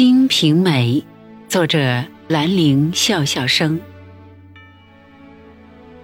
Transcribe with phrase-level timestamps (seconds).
[0.02, 0.94] 《金瓶梅》，
[1.46, 3.78] 作者兰陵笑笑生。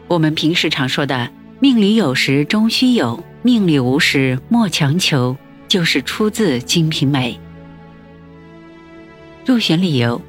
[0.07, 1.31] 我们平时常说的
[1.61, 5.35] “命里有时终须有，命里无时莫强求”，
[5.67, 7.33] 就是出自《金瓶梅》。
[9.47, 10.19] 入选理由：《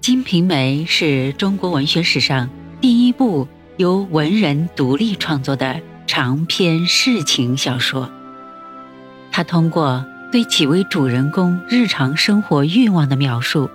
[0.00, 2.48] 金瓶梅》是中国文学史上
[2.80, 3.46] 第一部
[3.76, 8.10] 由文人独立创作的长篇世情小说。
[9.30, 10.02] 它通过。
[10.32, 13.68] 对几位主人公日常生活欲望的描述，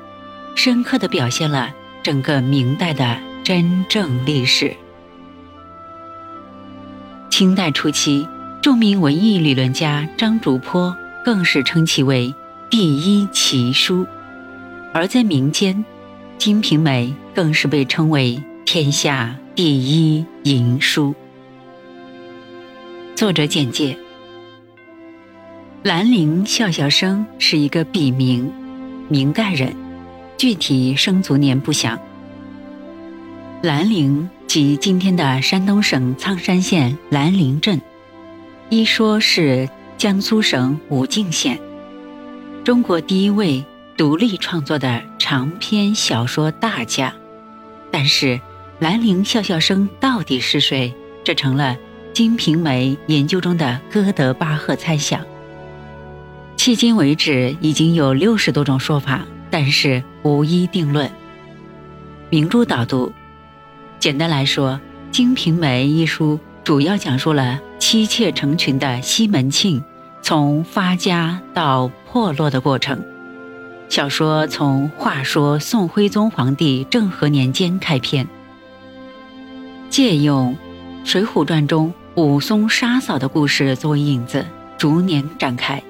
[0.55, 1.69] 深刻地表现了
[2.01, 4.75] 整个明代的真正历史。
[7.29, 8.27] 清代初期，
[8.59, 12.33] 著名文艺理论家张竹坡更是称其为
[12.71, 14.07] 第一奇书，
[14.91, 15.75] 而在民间，
[16.39, 21.13] 《金瓶梅》更是被称为天下第一淫书。
[23.15, 23.95] 作者简介。
[25.87, 28.51] 兰陵笑笑生是一个笔名，
[29.07, 29.73] 明代人，
[30.37, 31.97] 具体生卒年不详。
[33.61, 37.79] 兰陵即今天的山东省苍山县兰陵镇，
[38.69, 41.57] 一说是江苏省武进县。
[42.65, 43.63] 中国第一位
[43.95, 47.13] 独立创作的长篇小说大家，
[47.89, 48.37] 但是
[48.79, 50.93] 兰陵笑笑生到底是谁？
[51.23, 51.77] 这成了
[52.11, 55.25] 《金瓶梅》研究中的哥德巴赫猜想。
[56.57, 61.09] 迄今为止，已经有六十多种说法，但是无一定论。
[62.29, 63.13] 名著导读：
[63.99, 64.73] 简单来说，
[65.09, 69.81] 《金瓶梅》一书主要讲述了妻妾成群的西门庆
[70.21, 73.01] 从发家到破落的过程。
[73.87, 78.27] 小说从话说宋徽宗皇帝政和年间开篇，
[79.89, 80.53] 借用
[81.09, 84.45] 《水浒传》中武松杀嫂的故事作为引子，
[84.77, 85.81] 逐年展开。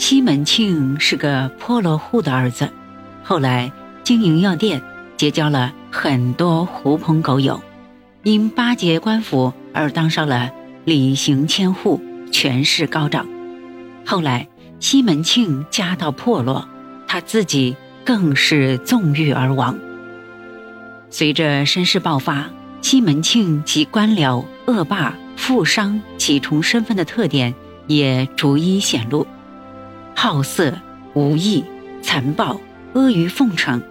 [0.00, 2.70] 西门庆是个破落户的儿子，
[3.22, 3.70] 后来
[4.02, 4.80] 经营药店，
[5.18, 7.62] 结交了很多狐朋狗友，
[8.22, 10.50] 因巴结官府而当上了
[10.86, 12.00] 礼行千户，
[12.32, 13.28] 权势高涨。
[14.06, 14.48] 后来
[14.80, 16.66] 西门庆家道破落，
[17.06, 19.78] 他自己更是纵欲而亡。
[21.10, 22.48] 随着身世爆发，
[22.80, 27.54] 西门庆及官僚、恶霸、富商几重身份的特点
[27.86, 29.26] 也逐一显露。
[30.22, 30.70] 好色、
[31.14, 31.64] 无义、
[32.02, 32.60] 残暴、
[32.92, 33.82] 阿谀奉承、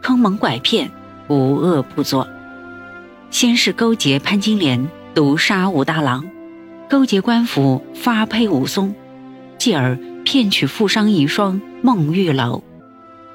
[0.00, 0.90] 坑蒙拐骗，
[1.28, 2.26] 无恶不作。
[3.30, 6.28] 先是勾结潘金莲毒杀武大郎，
[6.90, 8.92] 勾结官府发配武松，
[9.58, 12.64] 继而骗取富商遗孀孟玉楼，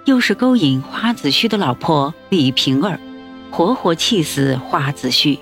[0.03, 2.99] 又是勾引花子虚的老婆李瓶儿，
[3.49, 5.39] 活活气死花子虚。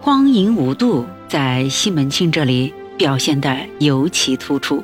[0.00, 4.82] 荒淫无度在西门庆这里表现得尤其突出。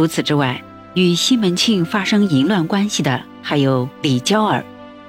[0.00, 4.64] 除此之外，与西门庆发生淫乱关系的还有李娇儿、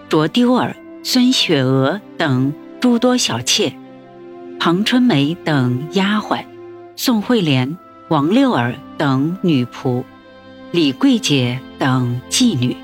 [0.09, 3.73] 卓丢儿、孙雪娥等诸多小妾，
[4.59, 6.43] 庞春梅等丫鬟，
[6.97, 7.77] 宋惠莲、
[8.09, 10.03] 王六儿等女仆，
[10.71, 12.75] 李桂姐等妓女，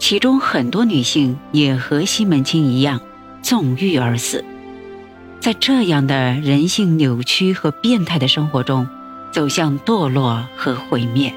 [0.00, 3.00] 其中很多女性也和西门庆一样
[3.40, 4.44] 纵欲而死。
[5.38, 8.88] 在这样的人性扭曲和变态的生活中。
[9.34, 11.34] 走向堕落和毁灭。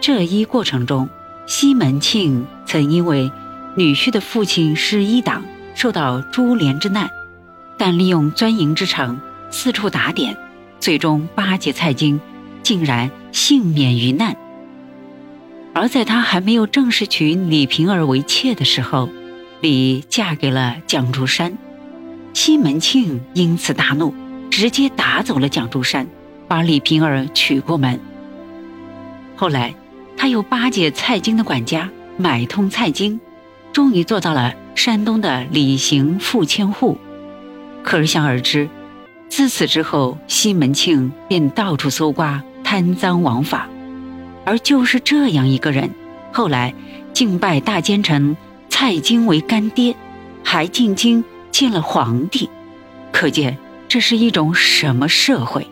[0.00, 1.08] 这一过程中，
[1.46, 3.30] 西门庆曾因为
[3.76, 5.44] 女婿的父亲是一党，
[5.76, 7.08] 受到株连之难，
[7.78, 10.36] 但利用钻营之长，四处打点，
[10.80, 12.20] 最终巴结蔡京，
[12.64, 14.36] 竟然幸免于难。
[15.72, 19.08] 而在他还没有正式娶李瓶儿为妾的时候，
[19.60, 21.56] 李嫁给了蒋竹山，
[22.34, 24.12] 西门庆因此大怒，
[24.50, 26.08] 直接打走了蒋竹山。
[26.48, 27.98] 把李瓶儿娶过门。
[29.36, 29.74] 后来，
[30.16, 33.20] 他又巴结蔡京的管家，买通蔡京，
[33.72, 36.96] 终于做到了山东的李行富千户。
[37.82, 38.68] 可想而知，
[39.28, 43.68] 自此之后，西门庆便到处搜刮，贪赃枉法。
[44.44, 45.90] 而就是这样一个人，
[46.32, 46.72] 后来
[47.12, 48.36] 竟拜大奸臣
[48.68, 49.94] 蔡京为干爹，
[50.42, 52.48] 还进京见了皇帝。
[53.12, 55.62] 可见这是一种什么社会？《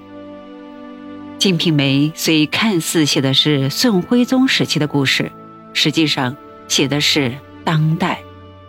[1.44, 5.31] 金瓶梅》虽看似写的是宋徽宗时期的故事，
[5.75, 6.35] 实际上
[6.69, 8.20] 写的是当代，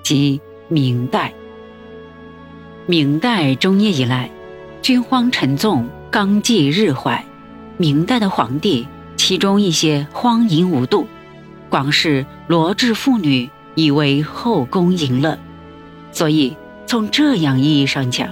[0.04, 1.34] 即明代。
[2.86, 4.30] 明代中叶以来，
[4.82, 7.24] 军荒沉重，纲纪日坏。
[7.78, 8.86] 明代的皇帝，
[9.16, 11.08] 其中一些荒淫无度，
[11.70, 15.40] 广视罗织妇女以为后宫淫乐。
[16.12, 16.54] 所以，
[16.86, 18.28] 从这样意义上讲，《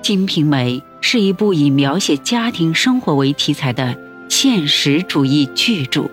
[0.00, 0.78] 金瓶梅》。
[1.06, 3.94] 是一部以描写家庭生活为题材的
[4.30, 6.08] 现实主义巨著，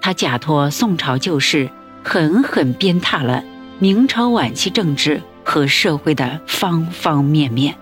[0.00, 1.70] 他假托宋朝旧事，
[2.02, 3.44] 狠狠鞭挞了
[3.78, 7.76] 明朝晚期政治和社会的方方面面。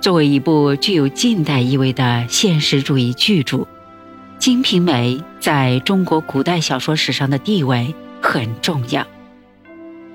[0.00, 3.56] 作为一部具有近代意味的现实主义巨著，
[4.38, 9.04] 《金瓶梅》在中国古代小说史上的地位很重要。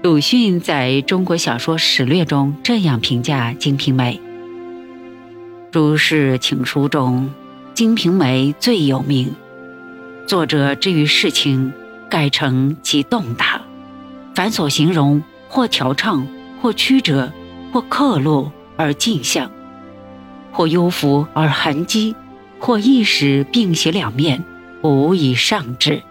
[0.03, 4.15] 鲁迅在中国小说史略中这样评价《金瓶梅》
[5.77, 7.29] ：“诸事情书中，
[7.75, 9.35] 《金瓶梅》最有名。
[10.25, 11.71] 作者之于事情，
[12.09, 13.61] 改成其动大，
[14.33, 16.27] 凡所形容，或调畅，
[16.59, 17.31] 或曲折，
[17.71, 19.51] 或刻录而尽象。”
[20.51, 22.15] 或幽浮而痕迹，
[22.57, 24.43] 或一时并写两面，
[24.81, 26.01] 无以上之。